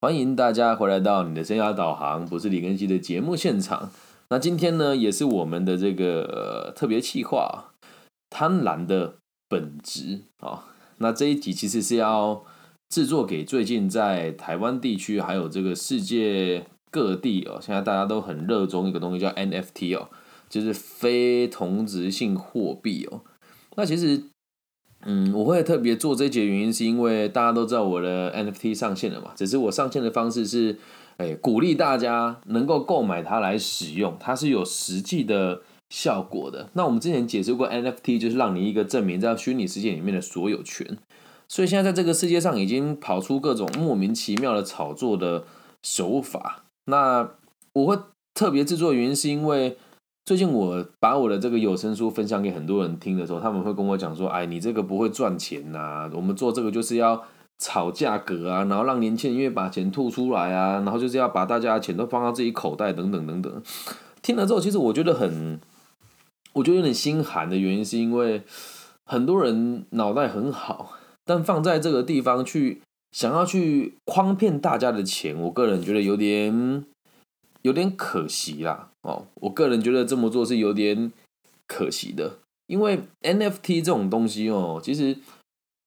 [0.00, 3.90] 欢迎大家回来到你的生涯导航，不是李根熙的节目现场。
[4.30, 7.72] 那今天呢，也是我们的这个、特别企划——
[8.30, 9.16] 贪婪的
[9.48, 10.66] 本质啊。
[10.98, 12.44] 那这一集其实是要
[12.88, 20.10] 制作给最近在台湾地区，还有这个世界各地哦，现在大家都很热衷一个东西叫 NFT 哦，
[20.48, 23.22] 就是非同质性货币哦。
[23.74, 24.22] 那其实。
[25.10, 30.76] 嗯，我会特别做这节原因是因为大家都知道我的 NFT 上线了嘛，只是我上线的方式是，
[31.16, 36.68] 哎，鼓励大家能够购买它来使用，它是有实际的效果的。
[36.74, 40.98] 那我们之前解释过，NFT 就是让你一个证明在虚拟世界里面的所有权，
[41.48, 45.44] 所以现在在这个世界上已经跑出各种莫名其妙的炒作的
[45.82, 46.64] 手法。
[46.84, 47.30] 那
[47.72, 47.98] 我会
[48.34, 49.78] 特别制作原因是因为。
[50.28, 57.24] 最近我把我的这个有声书分享给很多人听的时候，他们会跟我讲说：“哎，你这个不会赚钱呐，我们做这个就是要
[57.56, 63.62] 炒价格啊，然后让年轻人因为把钱吐出来啊，然后就是要把大家的钱都放到自己口袋等等等等。”
[64.20, 65.58] 听了之后，其实我觉得很，
[66.52, 68.42] 我觉得有点心寒的原因，是因为
[69.06, 70.90] 很多人脑袋很好，
[71.24, 76.84] 但放在这个地方去想要去诓骗大家的钱，我个人觉得有点。
[77.68, 81.12] 有点可惜啦，哦，我个人觉得这么做是有点
[81.66, 85.18] 可惜的，因为 NFT 这种东西哦，其实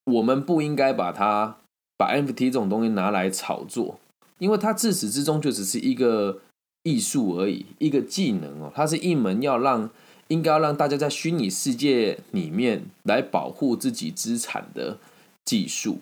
[0.05, 1.57] 我们不应该把它
[1.97, 3.99] 把 NFT 这种东西拿来炒作，
[4.37, 6.39] 因为它自始至终就只是一个
[6.83, 9.89] 艺术而已，一个技能哦，它是一门要让
[10.27, 14.99] 应该要让大家在虚拟世界里面来保护自己资产的
[15.43, 15.97] 技术。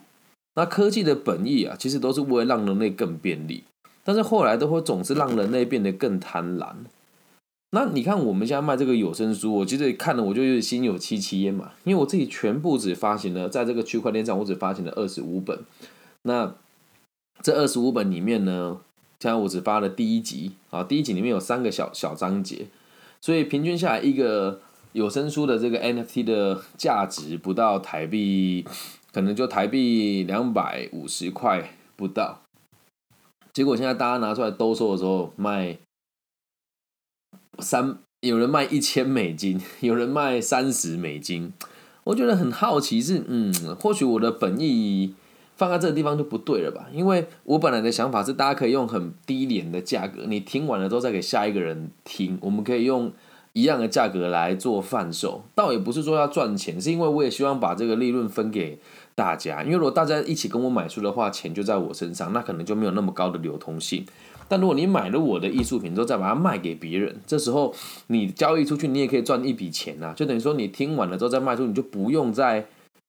[0.56, 3.64] 那科技的本意啊，其实都是为了让人类更便利。
[4.04, 6.68] 但是后来都会总是让人类变得更贪婪。
[7.72, 15.60] 那你看我们现在卖这个有声书，我其实看了我就有心有戚戚焉嘛，因为我自己全部只发行了，在这个区块链上我只发行了二十五本。
[16.24, 16.56] 那
[17.44, 18.80] 这二十五本里面呢，
[19.20, 22.66] 现在我只发了第一集啊，第一集里面有三个小小章节，
[23.22, 24.60] 所以平均下来一个
[24.94, 28.66] 有声书的这个 NFT 的价值不到台币，
[29.14, 32.42] 可能就台币两百五十块不到。
[33.60, 35.78] 结果现在大家拿出来兜售的时候，卖
[37.58, 41.52] 三，有人卖一千美金， 有人卖三十美金。
[42.06, 45.14] 我觉得很好奇，是嗯，或许我的本意
[45.58, 46.88] 放在这个地方就不对了吧？
[46.94, 53.12] 因为我本来的想法是，大家可以用很低廉的价格，你听完了之后再给下一个人听，我们可以用
[53.52, 55.44] 一样的价格来做贩售。
[55.54, 58.80] 倒也不是说要赚钱，是因为我也希望把这个利润分给。
[59.20, 64.06] 大家，因为如果大家一起跟我买书的话，钱就在我身上，那可能就没有那么高的流通性。
[64.48, 67.76] 但如果你买了我的艺术品之后，再把它卖给别人，这时候
[68.08, 70.14] 你交易出去，你也可以赚一笔钱呐。
[70.16, 72.66] 就等于说，你听完了之后再卖出，你就不用在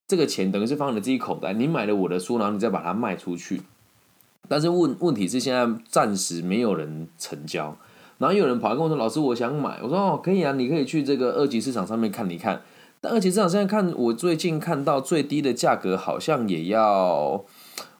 [0.09, 1.53] 这个钱等于是放你自己口袋。
[1.53, 3.62] 你买了我的书，然后你再把它卖出去。
[4.48, 7.77] 但是问问题是，现在暂时没有人成交。
[8.19, 12.60] 然后有人跑来跟我说：“老师，我想买。”我说：“哦，可以啊，你可以去这个二级市场上面看，你看。”
[13.00, 17.44] 但而且这场现在看，我最近看到最低的价格好像也要，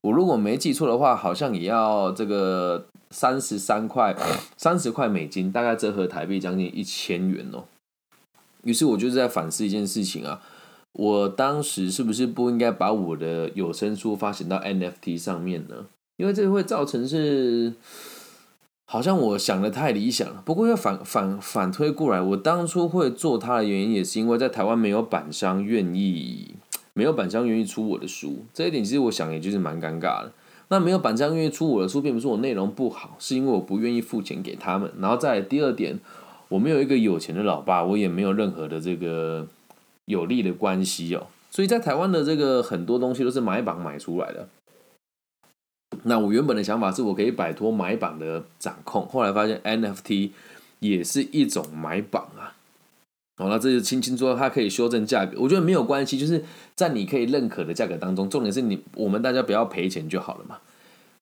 [0.03, 4.15] 我如果没记错的话，好像也要这个三十三块，
[4.57, 7.65] 三十块美金，大概折合台币将近一千元哦。
[8.63, 10.43] 于是我就是在反思一件事情啊，
[10.93, 15.87] 我当时是不是不应该把我的有声书发行到 NFT 上面呢？
[16.19, 17.73] 因为这会造成是。
[18.93, 26.57] 好像我想的太理想了，不过要反反反推过来，我当初会做它的原因，也是因为在台湾没有版商愿意，
[26.93, 30.33] 没有版商愿意出我的书，这一点其实我想也就是蛮尴尬的。
[30.71, 34.91] 那没有版商愿意出我的书，并不是我内容不好，是因为我不愿意付钱给他们。
[34.99, 36.01] 然后再第二点，
[36.49, 39.47] 我没有一个有钱的老爸，我也没有任何的这个
[40.07, 44.49] 有利的关系哦，所以在台湾的这个很多东西都是买榜买出来的。
[46.05, 50.31] 那我原本的想法是我可以摆脱买榜的掌控，后来发现 NFT
[50.79, 52.57] 也是一种买榜啊。
[53.37, 56.45] 好，那这就轻轻说它可以修正价格，我觉得没有关系，就是
[56.75, 60.59] 在你可以认可的价格当中，重点是你我们大家不要赔钱就好了嘛。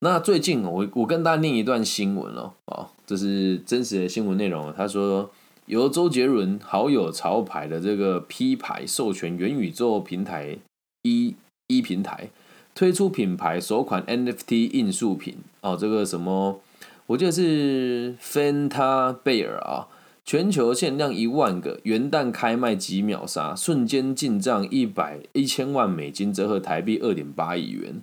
[0.00, 4.72] 那最近我我跟大家念一段新闻哦，哦，这是真实的新闻内容。
[4.76, 5.30] 他说
[5.66, 10.58] 由周杰伦好友潮牌的这个 P 牌授权元宇宙平台
[11.02, 11.34] 一
[11.66, 12.30] 一平台。
[12.78, 16.60] 推出品牌首款 NFT 印数品哦，这个什么，
[17.06, 19.88] 我记得是 Fanta Bear 啊，
[20.24, 28.00] 全球限量一万个，元旦开卖即秒杀，瞬间进账一百一千万美金，折合台币二点八亿元。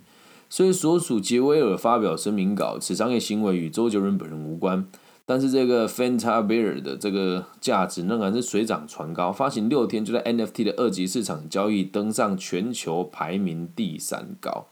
[0.50, 4.86] 所以所属杰威尔发表声明稿，此商业行为与周杰伦本人无关。
[5.28, 14.66] 但是这个 Fanta Bear 的这个价值仍然是水涨船高，发行六天就在 NFT 的二级市场交易登上全球排名第三高。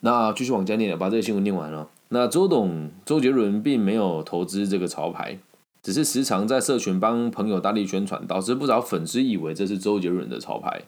[0.00, 1.90] 那继续往下念，把这个新闻念完了。
[2.08, 5.38] 那周董周杰伦并没有投资这个潮牌，
[5.82, 10.84] 只是时常在社群帮朋友大力宣传，导致不少粉丝以为这是周杰伦的潮牌。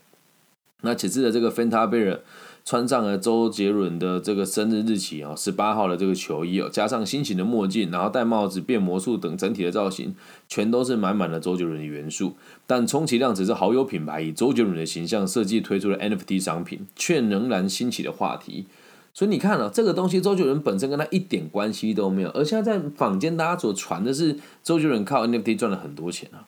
[0.80, 2.20] 那此次的这个 Fanta Bear
[2.64, 10.14] 穿上了周杰伦的这个生日日期啊，十八号的这个球衣哦，加上新型的墨镜，然后戴帽子、变魔术等整体的造型，
[10.48, 12.34] 全都是满满的周杰伦的元素。
[12.66, 18.66] 但充其量只是好友品牌以周杰伦的形象设计推出了 NFT 商品，却仍然兴起的话题。
[19.12, 26.46] 所以你看了这个东西，周杰伦本身跟他一点关系都没有，而现在在坊间大家所传的是周杰伦靠 NFT 赚了很多钱啊。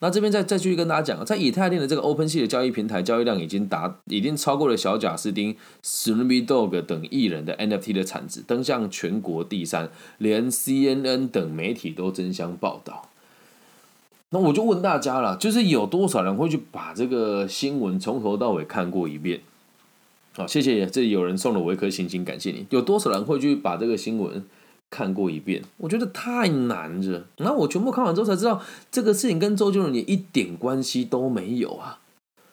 [0.00, 9.88] 那这边再再继续跟大家讲，在以太链的这个 Open 系的交易平台，交易量已经达已经超过了小贾斯汀、Snoop Dogg 等艺人的 NFT 的产值，登上全国第三，
[10.18, 13.08] 连 CNN 等媒体都争相报道。
[14.30, 19.40] 那我就问大家了，就是有多少人会去把这个新闻从头到尾看过一遍？
[20.34, 22.66] 好，谢谢，这里有人送了我一颗星星，感谢你。
[22.68, 24.44] 有多少人会去把这个新闻？
[24.90, 27.26] 看过一遍，我觉得太难了。
[27.36, 31.98] 然后我全部看完之后才知道，这个事情跟周杰伦也一点关系都没有啊。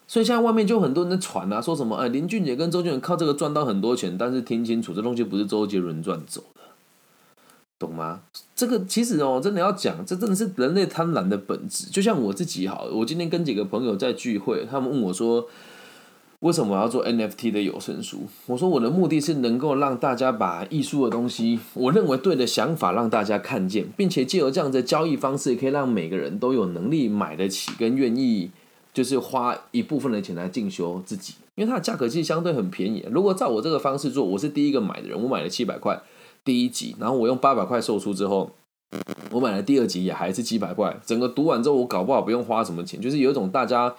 [0.08, 6.62] 所以现在外面就很多人在传啊，说什么哎，林俊杰跟周杰伦靠这个赚到很多钱，但是听清楚，这东西不是周杰伦赚走的，
[7.80, 8.22] 懂吗？
[8.56, 11.90] 这个其实哦，真的要讲，这真的是人类贪婪的本质。
[11.90, 15.48] 就像我自己好，我今天跟几个朋友在聚会，他们问我说。
[16.44, 18.24] 为什么我要做 NFT 的有声书？
[18.48, 28.52] 我说我的目的是能够让大家把艺术的东西，我认为对的想法让大家看见，并且借由这样的交易方式，可以让每个人都有能力买得起，跟愿意
[28.94, 33.06] 就是花一部分的钱来进修自己，因为它的价格其实相对很便宜。
[33.10, 35.98] 如果照我这个方式做，我是第一个买的人，我买了七百块
[36.44, 38.52] 第一集，然后我用八百块售出之后，
[39.32, 43.96] 我买了第二集也还是七百块，整个读完之后，我搞不好不用花什么钱，就是有一种大家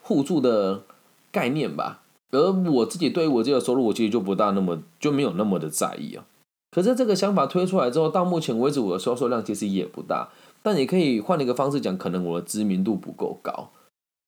[0.00, 0.84] 互助的。
[1.32, 6.24] 概念吧，而我自己对于我这个收入，我其实就不大那么就没有那么的在意啊。
[6.70, 10.28] 可是这个想法推出来之后，到目前为止我的销售量其实也不大。
[10.62, 13.70] 但你可以换一个方式讲，可能我的知名度不够高。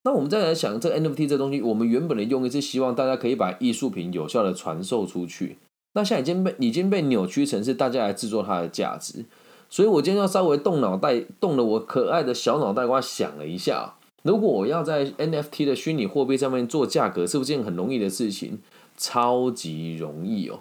[0.02, 5.58] 那我们再来想，这 NFT 这东西，我们原本的用意是希望大家可以把艺术品有效的传授出去。
[5.94, 9.24] 那现在已经被已经被扭曲成是大家来制作它的价值。
[9.70, 13.94] 所以我今天要稍微动脑袋，动了我可爱的小脑袋瓜想了一下。
[14.24, 18.58] 如果我要在 NFT 的虚拟货币上面做价格，是不是件很容易的事情？
[18.96, 20.60] 超级容易哦！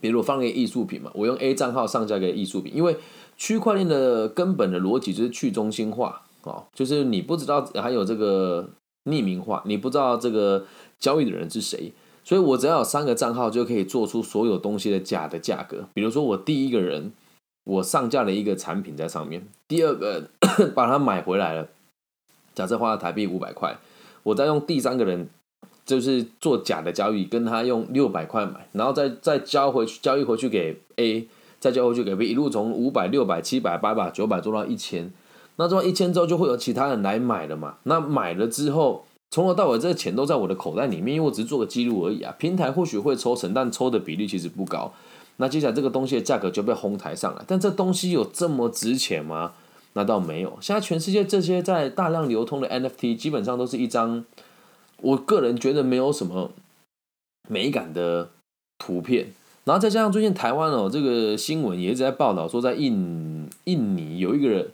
[0.00, 2.96] 比如我放个艺术品嘛，我用 A 账号上架个艺术品，因为
[3.36, 8.70] 区块链的根本的逻辑就是去中心化哦，就是你不知道还有这个
[9.04, 10.64] 匿名化，你不知道这个
[10.98, 15.88] 交易的人是谁，所以我只要有三个账号就可以做出所有东西的假的价格。
[15.92, 17.12] 比如说我第一个人
[17.64, 20.30] 我上架了一个产品在上面，第二个
[20.74, 21.68] 把它买回来了。
[22.54, 23.76] 假设花了台币五百块，
[24.22, 25.28] 我再用第三个人
[25.84, 31.28] 就是做假的交易，跟他用六百块买，然后再再交回去交易回去给 A，
[31.60, 35.12] 再交回去给 B，一路从五百、六百、七百、八百、九百做到一千，
[35.56, 37.76] 那做到一千之后就会有其他人来买了嘛？
[37.82, 42.34] 那买了之后，从头到尾这个钱都在我的口袋里面，因为我只是做个记录而已啊。
[42.38, 44.92] 平台或许会抽成，但抽的比例其实不高。
[45.36, 49.52] 那接下来这个东西的价格就被哄抬上来，但这东西有这么值钱吗？
[49.96, 54.24] 那倒没有，现在全世界这些在大量流通的 NFT 基本上都是一张，
[55.00, 56.50] 我个人觉得没有什么
[57.48, 58.30] 美感的
[58.78, 59.28] 图片。
[59.62, 64.68] 然后再加上最近台湾哦，这个新闻也一直在报道说，在印印尼有一个人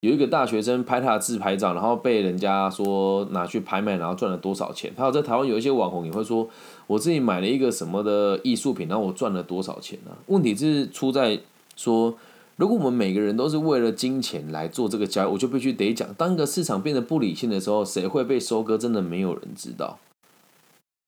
[0.00, 4.90] 有一个大学生拍他的自拍照，然后被人家说拿去拍卖，然后赚了多少钱。
[4.96, 6.48] 还有在台湾有一些网红也会说，
[6.86, 10.12] 我自己买了一个什么的艺术品，然后我赚了多少钱呢？
[10.28, 11.38] 问题是出在
[11.76, 12.14] 说。
[12.56, 19.98] 如果我们每个人都是为了金钱来做这个交易，我就必须得讲，当一个市场变得不理性的时候，谁会被收割，真的没有人知道。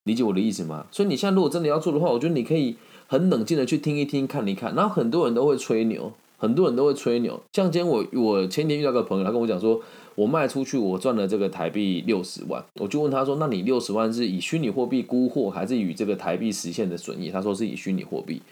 [0.04, 0.86] 理解我的意思吗？
[0.90, 4.74] 所以你现在如果真的要做的话，我觉得你可以很冷静的去听一听，看一看。
[4.74, 7.40] 然后很多人都会吹牛，很多人都会吹牛。
[7.52, 9.80] 像今天我我前天遇到个朋友，他跟我讲说，
[10.14, 17.30] 我卖出去我赚了这个台币六十万，我就问他说，那你六十万是以虚拟货币估货，还是以这个台币实现的损益？
[17.30, 18.42] 他说是以虚拟货币。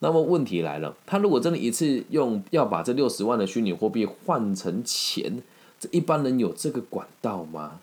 [0.00, 5.42] 那么问题来了，他如果真的一次用要把这六十万的虚拟货币换成钱，
[5.80, 7.80] 这一般人有这个管道吗？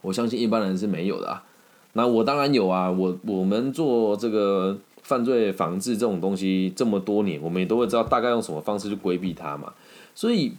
[0.00, 1.44] 我相信一般人是没有的啊。
[1.92, 9.74] 那我当然有啊，我我们做这个犯罪防治这种东西这么多年，我们也都会知道大概用什么方式去规避它嘛。
[10.14, 10.54] 所以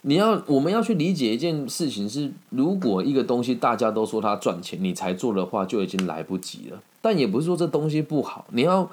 [0.00, 6.80] 你要我们要去理解一件事情是，如果一个东西大家都说它赚钱，你才做的话，就已经来不及了。
[7.02, 8.90] 但也不是说这东西不好，你要。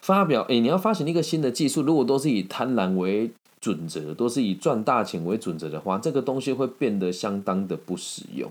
[0.00, 3.30] 发表哎，你要发行一个新的技术，如果都是以贪婪为
[3.60, 8.50] 准则，都是以赚大钱为准则的话，这个东西会变得相当的不实用。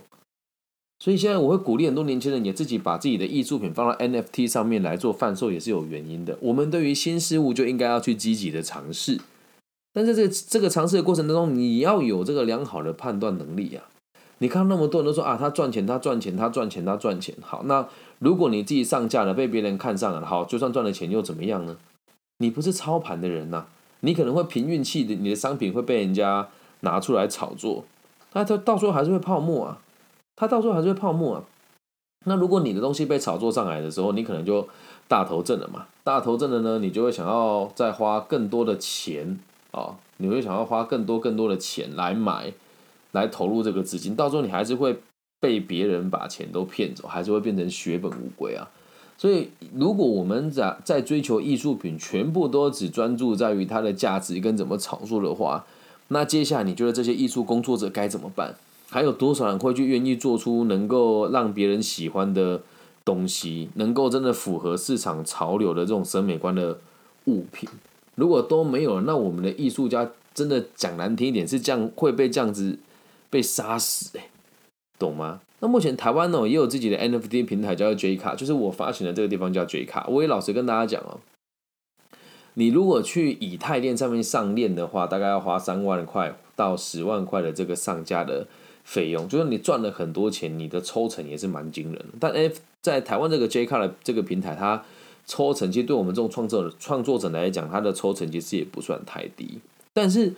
[1.01, 6.37] 所以现在我会鼓励很多年轻人也自己把自己的艺术品放到 NFT 上面来做贩售，也是有原因的。
[6.41, 9.19] 我们对于新事物就应该要去积极的尝试，
[9.93, 13.87] 但是这这个尝试的过程当中，你要有这个良好的判断能力啊。
[14.39, 17.35] 你看那么多人都说啊，他赚钱，他赚钱，他赚钱，他赚钱。
[17.41, 17.87] 好，那
[18.19, 21.77] 如果你自己上架了，被别人看上了，好，就算赚了钱又怎么样呢？
[22.37, 23.65] 你不是操盘的人呐，
[23.99, 26.47] 你可能会凭运气的，你的商品会被人家
[26.81, 27.83] 拿出来炒作，
[28.31, 29.79] 那他到时候还是会泡沫啊，
[30.37, 31.43] 他到时候还是会泡沫啊。
[32.25, 34.65] 那如果你的东西被炒作上来的时候，你可能就
[35.09, 39.37] 大头挣了嘛，大头挣了呢，你就会想要再花更多的钱
[39.71, 42.53] 啊，你会想要花更多更多的钱来买。
[43.11, 44.99] 来投入这个资金，到时候你还是会
[45.39, 48.69] 被别人把钱都骗走，还是会变成血本无归啊！
[49.17, 55.65] 所以，如果我们在在追求艺术品，全部都只专注在于它的价值跟怎么炒作的话，
[56.09, 58.55] 那接下来你觉得这些艺术工作者该怎么办？
[58.89, 62.61] 还有多少人会去愿意做出能够让别人喜欢的
[63.03, 66.79] 东西，能够真的符合市场潮流的这种审美观的
[67.25, 67.67] 物品？
[68.15, 72.79] 如果都没有，那我们的艺术家真的讲难听一点，是这样会被这样子。
[73.29, 74.27] 被杀死哎，
[74.97, 75.41] 懂吗？
[75.61, 80.07] 那目前台湾呢也有自己的 NFT 平台叫 J 卡，就是我发行的这个地方叫 J 卡。
[80.07, 81.19] 我也老实跟大家讲哦，
[82.53, 88.47] 你如果去以太链上面上链的话，大概要花三万块到十万块的这个上架的
[88.85, 92.05] 费用，就是你赚了很多钱，你的抽成也是蛮惊人的。
[92.19, 94.83] 但 F 在台湾这个 J 卡的这个平台，它
[95.25, 99.59] 抽成其实对我们这种创作创作者来讲，它的抽成其实也不算太低，
[99.93, 100.33] 但是。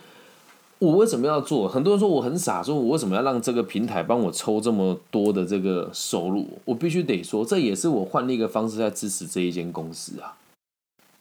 [0.82, 1.68] 我为什么要做？
[1.68, 6.44] 很多人说我很傻，说我为什么要让这个平台帮我抽这么多的这个收入？
[6.64, 10.34] 我必须得说，这也是我换另一个方式在支持这一间公司啊。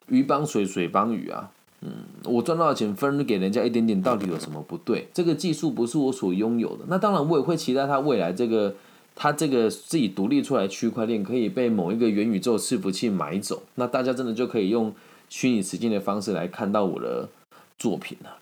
[0.07, 1.51] 鱼帮水，水帮鱼啊。
[1.81, 1.91] 嗯，
[2.23, 5.07] 我赚到的钱分给人家一点点，到底有什么不对？
[5.13, 8.73] 这个技术不是我所拥有的，那当然我也会期待它未来这个
[9.13, 14.91] 它这个自己独立出来区块链可以被某一个元宇宙伺服器买走，那大家真的就可以用
[15.29, 17.29] 虚拟实境的方式来看到我的
[17.77, 18.37] 作品了。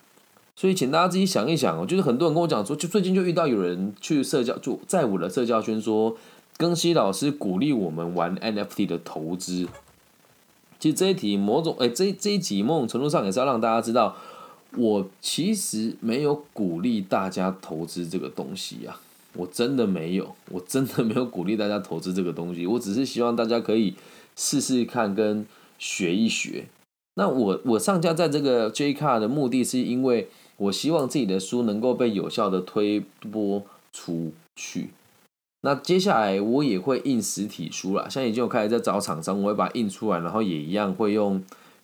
[0.60, 1.86] 所以，请大家自己想一想哦。
[1.86, 6.14] 就是很多人跟我讲说，就最近就遇到有人去社交，就在我的社交圈说，
[6.58, 9.66] 庚希老师鼓励我们玩 NFT 的投资。
[10.78, 14.14] 其实这一题某种，哎，这这一集某种程度上也是要让大家知道，
[14.76, 19.00] 我其实没有鼓励大家投资这个东西啊，
[19.32, 22.66] 我真的没有，我真的没有鼓励大家投资这个东西。
[22.66, 23.94] 我只是希望大家可以
[24.36, 25.46] 试试看，跟
[25.78, 26.66] 学一学。
[27.20, 30.28] 那我我上架在这个 J 卡的目的是因为。
[30.60, 33.62] 我希望自己的书能够被有效的推播
[33.94, 34.90] 出去。
[35.62, 41.42] 那接下来我也会印实体书了，现在已经有开始在找厂商，我会把它印出来，然后也一样会用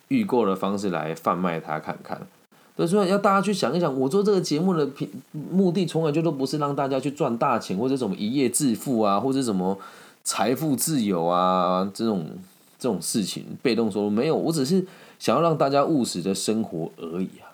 [0.08, 2.20] 预购的方式来贩卖它看看。
[2.86, 4.86] 所以要大家去想一想，我做这个节目的
[5.32, 9.78] 目的从来就都不是让大家去赚大钱，或者什么一夜致富啊，或者什么
[10.22, 12.26] 财富自由啊这种
[12.78, 14.86] 这种事情，被动收入没有，我只是
[15.18, 17.52] 想要让大家务实的生活而已啊。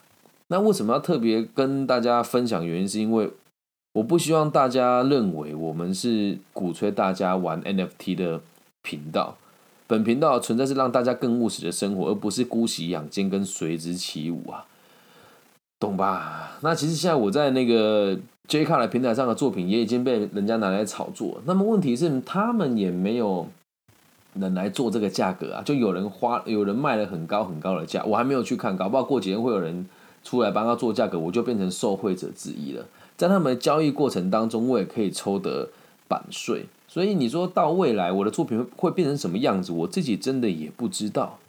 [0.49, 2.67] 那为什么要特别跟大家分享？
[2.67, 3.31] 原因是因为
[3.95, 8.41] 我不希望大家认为我们是鼓吹大家玩 NFT 的
[8.83, 9.37] 频道。
[9.87, 14.65] 本频道存在是让大家更务实的生活，而不是姑息养奸跟随之起舞啊，
[15.79, 16.53] 懂吧？
[16.63, 21.43] 那其实现在我在那个 J 卡的平台上的作品也已经被人家拿来炒作。
[21.45, 23.47] 那么问题是，他们也没有
[24.35, 29.87] 人来做这个价格啊，就有人花，有人卖了很高很高的价，我还没有去看，搞不好过几天会有人。
[30.25, 32.85] 出来帮他做价格，我就变成受贿者之一了。
[33.17, 35.69] 在他们的交易过程当中，我也可以抽得
[36.07, 36.67] 版税。
[36.87, 41.41] 所以你说到未来，我的作品会变成什么样子，我自己真的也不知道。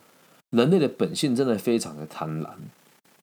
[0.50, 2.48] 人类的本性真的非常的贪婪，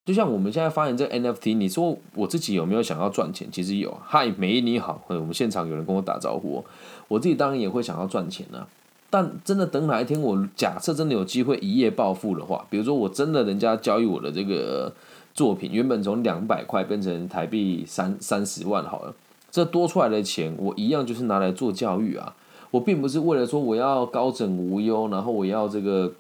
[0.05, 3.49] 就像我们现在发现这 NFT，你说我自己有没有想要赚钱？
[3.51, 3.99] 其实有。
[4.05, 6.65] 嗨，美你好，我们现场有人跟我打招呼，
[7.09, 8.69] 我自己当然也会想要赚钱啊。
[9.11, 14.93] 但真的等哪一天，我假设真的有机会一夜暴富的话，比如说我真的人家交易我的这个。
[15.33, 19.15] 作品原本从两百块变成台币三三十万好了，
[19.49, 22.35] 这多出来的钱我一样就是拿来做教育啊，
[22.73, 26.13] 我并不是为了说我要高枕无忧，然后我要这个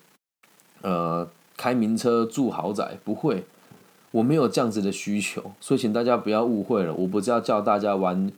[0.82, 3.44] 呃开名车住豪宅，不会，
[4.12, 8.30] 我没有这样子的需求，所以请大家不要误会了，我不是要叫大家玩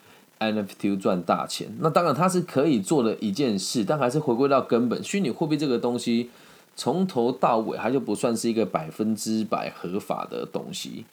[0.50, 6.30] NFT 赚大钱，那当然它是可以做的一件事，但还是回归到根本，虚拟货币这个东西。
[6.74, 11.04] 从头到尾，它就不算是一个百分之百合法的东西，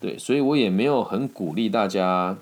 [0.00, 2.36] 对，所以我也没有很鼓励大家，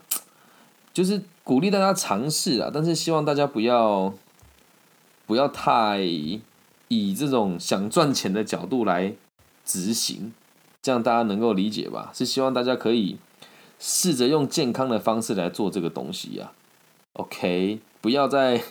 [0.91, 4.15] 就是鼓励大家尝试啊，但是希望大家不要
[5.27, 6.01] 不要太
[6.89, 9.13] 以这种想赚钱的角度来
[9.67, 10.33] 执行，
[10.81, 12.11] 这样大家能够理解吧？
[12.15, 13.19] 是希望大家可以
[13.87, 16.53] 试着用健康的方式来做这个东西呀。
[17.13, 18.63] OK，不要再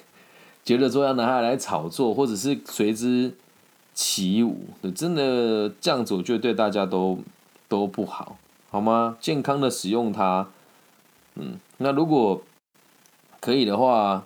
[0.66, 3.32] 觉得说要拿它来炒作，或者是随之
[3.94, 4.66] 起舞，
[4.96, 7.20] 真的这样子，我觉得对大家都
[7.68, 8.38] 都不好，
[8.72, 9.16] 好吗？
[9.22, 10.48] 健康的使用它，
[11.36, 12.42] 嗯，那如果
[13.40, 14.26] 可以的话，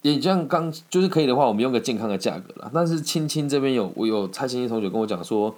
[0.00, 2.70] 也像刚就是可以的话，我们用个健康的价格了。
[2.72, 5.54] 但是青青这边有我有蔡欣欣同学跟我讲说。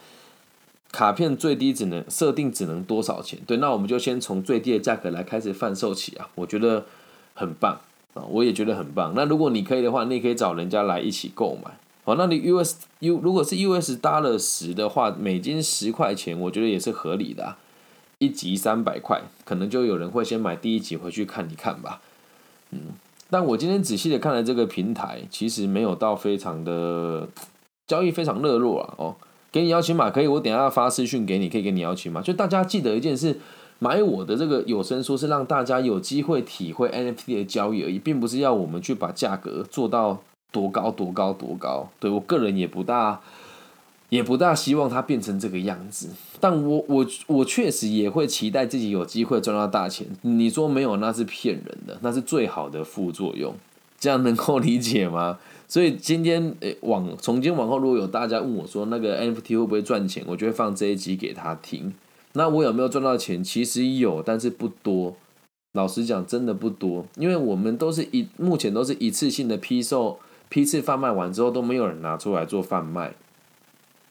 [0.90, 3.38] 卡片最低只能设定只能多少钱？
[3.46, 6.86] 对，那我们就先从最低的价格来开始贩售起啊，我觉得
[7.34, 7.78] 很棒
[8.14, 9.12] 啊，我也觉得很棒。
[9.14, 11.78] 那如果你可以的话，你也可以找人家来一起购买。
[12.04, 17.56] 好，那你 US U 如果是 US 搭了十的话，美金十块钱，我觉得也是合理的。
[18.18, 22.00] 一集三百块，可能就有人会先买第一集回去看一看吧。
[22.70, 22.80] 嗯，
[23.28, 27.28] 但我今天仔细的看了这个平台，其实没有到非常的
[27.86, 29.16] 交易非常热络啊，哦。
[29.50, 32.20] 给你邀请码可以，我等下发私讯给你，可以给你邀请码。
[32.20, 33.38] 就大家记得一件事，
[33.78, 40.18] 买我的这个有声书是让大家有机会体会 NFT 的交易而已，并不是要我们去把价格做到
[40.52, 41.88] 多高多高多高。
[41.98, 43.20] 对我个人也不大，
[44.10, 46.10] 也不大希望它变成这个样子。
[46.40, 50.06] 但我我我确实也会期待自己有机会赚到大钱。
[50.22, 53.54] 你说没有，那是骗人的，那是最好的副作用。
[53.98, 55.38] 这样能够理解吗？
[55.68, 61.92] 所以今天诶，往从今往后，如果有大家问我说那个 NFT 会不会赚钱，我就会放这一集给他听。
[62.32, 63.44] 那我有没有赚到钱？
[63.44, 65.16] 其实有，但是不多。
[65.74, 73.14] 老实讲，真的不多，因为我们都是一目前都是一次性的批售、批次贩卖完之后都没有人拿出来做贩卖，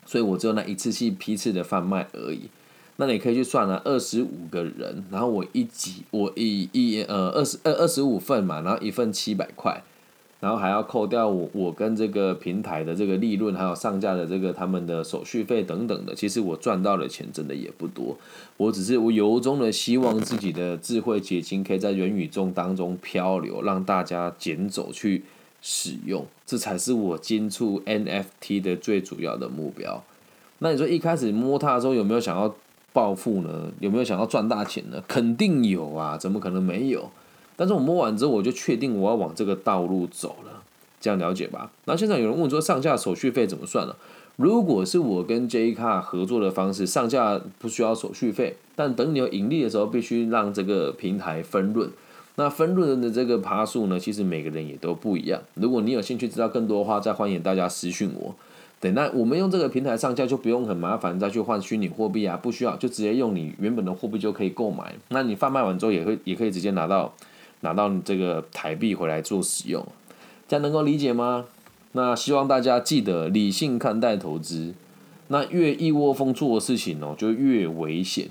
[0.05, 2.49] 所以我只有那一次性批次的贩卖而已。
[2.97, 9.83] 那你可以去算了，二十五个人，然后我一集我一一呃二十二二十五份嘛，然后一份七百块。
[10.39, 18.15] 然后还要扣掉我我跟这个平台的这个利润，还有上架的这个他们的手续费等等的，其实我赚到的钱真的也不多。
[18.57, 25.23] 我只是我由衷的希望自己的智慧结晶可以在元宇宙当中漂流，让大家捡走去
[25.61, 30.03] 使用，这才是我接触 NFT 的最主要的目标。
[30.59, 32.55] 那你说一开始摸它的时候有没有想要
[32.93, 33.71] 暴富呢？
[33.79, 35.03] 有没有想要赚大钱呢？
[35.07, 37.09] 肯定有啊，怎么可能没有？
[37.57, 40.61] 但是我摸完之后，我就确定我要往这个道路走了，
[41.01, 41.71] 这样了解吧。
[41.83, 43.95] 那现在有人问说，上架手续费怎么算呢？
[44.35, 51.89] 如果是我跟 J 卡合作的方式，上架不需要手续费，但等你有盈利的时候，必须让这个平台分润。
[52.35, 55.41] 那分润的这个爬数呢，其实每个人也都不一样。
[55.55, 58.35] 如果你有兴趣知道更多的话，再欢迎大家私讯我。
[58.79, 64.93] 对，那我们用这个平台上架就不用很麻烦再去换虚拟货币啊，不需要，就直接用你原本的货币就可以购买。
[65.09, 67.11] 那你贩卖完之后，也会也可以直接拿到。
[67.61, 69.85] 拿到这个台币回来做使用，
[70.47, 71.45] 这样能够理解吗？
[71.93, 74.73] 那希望大家记得理性看待投资。
[75.29, 78.29] 那越一窝蜂做的事情哦，就越危险。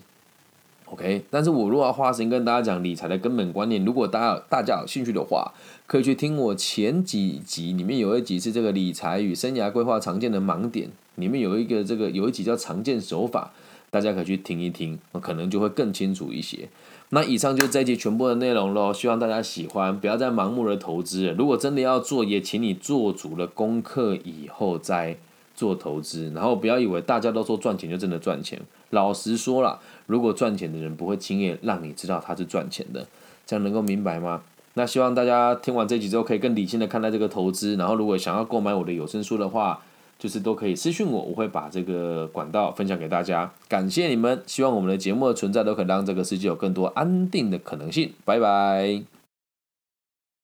[0.87, 5.53] OK，但是我如果要花时间跟大家讲理财的根本观念，如果大家大家有兴趣的话，
[5.87, 13.53] 可以去听我前几集，里面有一集是这个理财与生涯规划常见的盲点，里面有一个这个有一集叫常见手法，
[13.97, 16.69] 大家可以去听一听，可能就会更清楚一些。
[17.09, 21.35] 那以上就是这一集全部的内容喽，希望大家喜欢，不要再盲目的投资。
[21.39, 25.17] 如果真的要做，也请你做足了功课以后再
[25.55, 28.61] 做投资，然后不要以为大家都说赚钱就真的赚钱。
[28.91, 33.07] 老实说了，如果赚钱的人不会轻易让你知道他是赚钱的，
[33.47, 34.43] 这样能够明白吗？
[34.75, 37.77] 那希望大家听完这集之后，可以更理性的看待这个投资。
[37.77, 39.81] 然后如果想要购买我的有声书的话，
[40.19, 43.51] 就是都可以私信我，我会把这个管道分享给大家。
[43.69, 48.13] 感谢你们，希望我们的节目的存在都可以让这个世界有更多安定的可能性。
[48.25, 49.16] 拜拜。